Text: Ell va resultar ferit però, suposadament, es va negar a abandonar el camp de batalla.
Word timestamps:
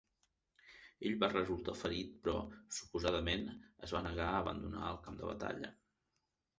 Ell 1.09 1.17
va 1.23 1.29
resultar 1.33 1.75
ferit 1.83 2.17
però, 2.25 2.39
suposadament, 2.79 3.47
es 3.87 3.97
va 3.99 4.05
negar 4.11 4.33
a 4.35 4.43
abandonar 4.43 4.93
el 4.97 5.03
camp 5.09 5.25
de 5.25 5.33
batalla. 5.33 5.75